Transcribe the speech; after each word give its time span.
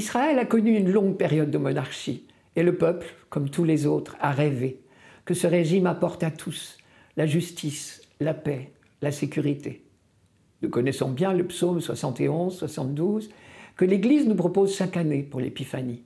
Israël 0.00 0.38
a 0.38 0.46
connu 0.46 0.74
une 0.78 0.90
longue 0.90 1.18
période 1.18 1.50
de 1.50 1.58
monarchie 1.58 2.24
et 2.56 2.62
le 2.62 2.74
peuple, 2.78 3.06
comme 3.28 3.50
tous 3.50 3.64
les 3.64 3.84
autres, 3.84 4.16
a 4.18 4.32
rêvé 4.32 4.80
que 5.26 5.34
ce 5.34 5.46
régime 5.46 5.86
apporte 5.86 6.22
à 6.22 6.30
tous 6.30 6.78
la 7.18 7.26
justice, 7.26 8.00
la 8.18 8.32
paix, 8.32 8.72
la 9.02 9.12
sécurité. 9.12 9.84
Nous 10.62 10.70
connaissons 10.70 11.10
bien 11.10 11.34
le 11.34 11.46
psaume 11.46 11.82
71, 11.82 12.56
72, 12.56 13.28
que 13.76 13.84
l'Église 13.84 14.26
nous 14.26 14.34
propose 14.34 14.74
chaque 14.74 14.96
année 14.96 15.22
pour 15.22 15.38
l'Épiphanie. 15.38 16.02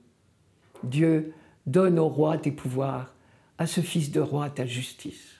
Dieu 0.83 1.31
donne 1.65 1.97
au 1.97 2.09
roi 2.09 2.37
tes 2.37 2.51
pouvoirs, 2.51 3.15
à 3.57 3.65
ce 3.65 3.79
fils 3.79 4.11
de 4.11 4.19
roi 4.19 4.49
ta 4.49 4.65
justice. 4.65 5.39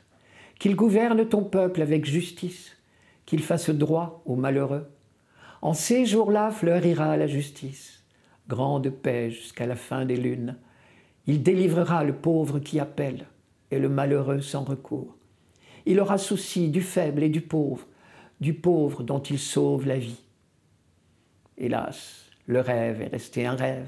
Qu'il 0.60 0.78
gouverne 0.78 1.28
ton 1.28 1.44
peuple 1.44 1.82
avec 1.82 2.06
justice, 2.06 2.72
qu'il 3.26 3.44
fasse 3.44 3.70
droit 3.70 4.24
aux 4.26 4.38
malheureux. 4.38 4.88
En 5.62 5.74
ces 5.74 6.06
jours-là 6.06 6.52
fleurira 6.52 7.18
la 7.18 7.28
justice, 7.28 7.95
grande 8.48 8.90
paix 8.90 9.32
jusqu'à 9.32 9.66
la 9.66 9.76
fin 9.76 10.06
des 10.06 10.18
lunes. 10.18 10.58
Il 11.28 11.42
délivrera 11.42 12.04
le 12.04 12.14
pauvre 12.14 12.60
qui 12.60 12.80
appelle 12.80 13.26
et 13.72 13.80
le 13.80 13.90
malheureux 13.90 14.42
sans 14.42 14.64
recours. 14.64 15.16
Il 15.86 16.00
aura 16.00 16.18
souci 16.18 16.70
du 16.70 16.82
faible 16.82 17.24
et 17.24 17.30
du 17.30 17.42
pauvre, 17.42 17.88
du 18.40 18.54
pauvre 18.54 19.04
dont 19.04 19.22
il 19.22 19.40
sauve 19.40 19.88
la 19.88 19.98
vie. 19.98 20.22
Hélas, 21.58 22.26
le 22.48 22.60
rêve 22.60 23.02
est 23.02 23.08
resté 23.08 23.46
un 23.46 23.56
rêve. 23.56 23.88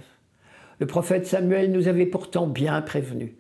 Le 0.80 0.85
prophète 0.85 1.25
Samuel 1.25 1.71
nous 1.71 1.88
avait 1.88 2.05
pourtant 2.05 2.47
bien 2.47 2.81
prévenus, 2.81 3.31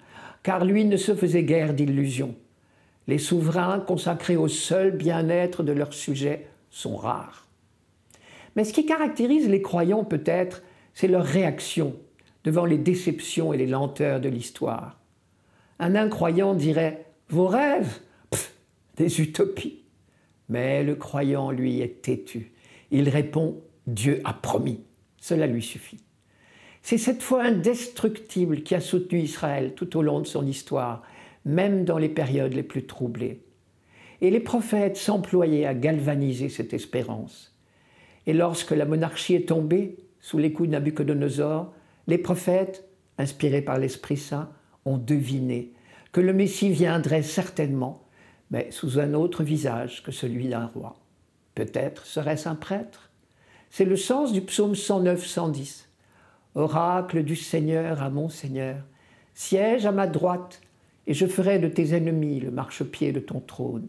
car 0.43 0.65
lui 0.65 0.85
ne 0.85 0.97
se 0.97 1.15
faisait 1.15 1.43
guère 1.43 1.73
d'illusions. 1.73 2.35
Les 3.07 3.19
souverains 3.19 3.79
consacrés 3.79 4.35
au 4.35 4.47
seul 4.47 4.91
bien-être 4.91 5.63
de 5.63 5.71
leurs 5.71 5.93
sujets 5.93 6.47
sont 6.69 6.97
rares. 6.97 7.47
Mais 8.55 8.63
ce 8.63 8.73
qui 8.73 8.85
caractérise 8.85 9.47
les 9.47 9.61
croyants 9.61 10.03
peut-être, 10.03 10.63
c'est 10.97 11.07
leur 11.07 11.25
réaction 11.25 11.95
devant 12.43 12.65
les 12.65 12.79
déceptions 12.79 13.53
et 13.53 13.57
les 13.57 13.67
lenteurs 13.67 14.19
de 14.19 14.29
l'histoire. 14.29 14.99
Un 15.77 15.93
incroyant 15.93 16.55
dirait 16.55 17.05
Vos 17.29 17.45
rêves 17.45 17.99
Des 18.95 19.21
utopies. 19.21 19.83
Mais 20.49 20.83
le 20.83 20.95
croyant, 20.95 21.51
lui, 21.51 21.81
est 21.81 22.01
têtu. 22.01 22.51
Il 22.89 23.09
répond 23.09 23.61
Dieu 23.85 24.21
a 24.23 24.33
promis. 24.33 24.79
Cela 25.21 25.45
lui 25.45 25.61
suffit. 25.61 25.99
C'est 26.81 26.97
cette 26.97 27.21
foi 27.21 27.43
indestructible 27.43 28.63
qui 28.63 28.73
a 28.73 28.81
soutenu 28.81 29.19
Israël 29.19 29.73
tout 29.75 29.97
au 29.97 30.01
long 30.01 30.19
de 30.19 30.25
son 30.25 30.47
histoire, 30.47 31.03
même 31.45 31.85
dans 31.85 31.99
les 31.99 32.09
périodes 32.09 32.55
les 32.55 32.63
plus 32.63 32.87
troublées. 32.87 33.43
Et 34.21 34.31
les 34.31 34.39
prophètes 34.39 34.97
s'employaient 34.97 35.67
à 35.67 35.75
galvaniser 35.75 36.49
cette 36.49 36.73
espérance. 36.73 37.55
Et 38.25 38.33
lorsque 38.33 38.71
la 38.71 38.85
monarchie 38.85 39.35
est 39.35 39.49
tombée, 39.49 39.97
sous 40.27 40.39
les 40.39 40.51
coups 40.51 40.67
de 40.67 40.73
Nabucodonosor, 40.73 41.71
les 42.07 42.17
prophètes, 42.17 42.83
inspirés 43.17 43.61
par 43.61 43.79
l'Esprit 43.79 44.17
Saint, 44.17 44.49
ont 44.83 44.97
deviné 44.97 45.71
que 46.11 46.19
le 46.19 46.33
Messie 46.33 46.69
viendrait 46.69 47.23
certainement, 47.23 48.03
mais 48.51 48.69
sous 48.69 48.99
un 48.99 49.13
autre 49.13 49.41
visage 49.41 50.03
que 50.03 50.11
celui 50.11 50.49
d'un 50.49 50.65
roi. 50.65 50.97
Peut-être 51.55 52.05
serait-ce 52.05 52.49
un 52.49 52.55
prêtre 52.55 53.09
C'est 53.69 53.85
le 53.85 53.95
sens 53.95 54.33
du 54.33 54.41
psaume 54.41 54.73
109-110. 54.73 55.85
Oracle 56.55 57.23
du 57.23 57.37
Seigneur 57.37 58.03
à 58.03 58.09
mon 58.09 58.27
Seigneur, 58.27 58.83
siège 59.33 59.85
à 59.85 59.93
ma 59.93 60.07
droite, 60.07 60.59
et 61.07 61.13
je 61.13 61.25
ferai 61.25 61.57
de 61.57 61.69
tes 61.69 61.95
ennemis 61.95 62.41
le 62.41 62.51
marchepied 62.51 63.13
de 63.13 63.21
ton 63.21 63.39
trône. 63.39 63.87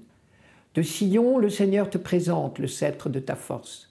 De 0.77 0.83
Sion, 0.83 1.37
le 1.37 1.51
Seigneur 1.51 1.91
te 1.91 1.99
présente 1.99 2.61
le 2.61 2.69
sceptre 2.69 3.09
de 3.09 3.19
ta 3.19 3.35
force. 3.35 3.91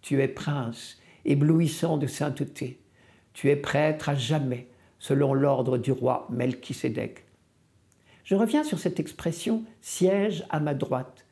Tu 0.00 0.22
es 0.22 0.28
prince, 0.28 0.96
éblouissant 1.24 1.96
de 1.96 2.06
sainteté. 2.06 2.78
Tu 3.32 3.50
es 3.50 3.56
prêtre 3.56 4.08
à 4.08 4.14
jamais, 4.14 4.68
selon 4.98 5.34
l'ordre 5.34 5.78
du 5.78 5.92
roi 5.92 6.26
Melchisédek. 6.30 7.24
Je 8.24 8.34
reviens 8.34 8.64
sur 8.64 8.78
cette 8.78 9.00
expression 9.00 9.62
siège 9.80 10.44
à 10.50 10.60
ma 10.60 10.74
droite. 10.74 11.24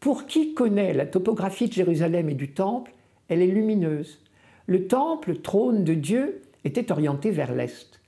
Pour 0.00 0.26
qui 0.26 0.54
connaît 0.54 0.92
la 0.92 1.06
topographie 1.06 1.68
de 1.68 1.72
Jérusalem 1.72 2.28
et 2.28 2.34
du 2.34 2.52
temple, 2.52 2.92
elle 3.28 3.42
est 3.42 3.46
lumineuse. 3.46 4.20
Le 4.66 4.86
temple, 4.86 5.36
trône 5.36 5.82
de 5.84 5.94
Dieu, 5.94 6.42
était 6.64 6.92
orienté 6.92 7.30
vers 7.30 7.54
l'est. 7.54 8.00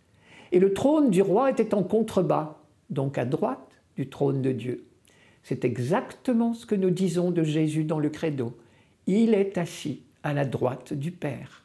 Et 0.53 0.61
le 0.61 0.73
trône 0.73 1.11
du 1.11 1.23
roi 1.23 1.51
était 1.51 1.75
en 1.75 1.83
contrebas, 1.83 2.59
donc 2.91 3.19
à 3.19 3.25
droite 3.25 3.83
du 3.97 4.09
trône 4.09 4.43
de 4.43 4.53
Dieu. 4.53 4.87
C'est 5.43 5.65
exactement 5.65 6.55
ce 6.55 6.67
que 6.67 6.75
nous 6.75 6.91
disons 6.91 7.31
de 7.31 7.43
Jésus 7.43 7.85
dans 7.85 7.99
le 7.99 8.11
credo. 8.11 8.57
Il 9.07 9.35
est 9.35 9.59
assis 9.59 10.03
à 10.23 10.33
la 10.33 10.45
droite 10.45 10.93
du 10.93 11.11
Père. 11.11 11.63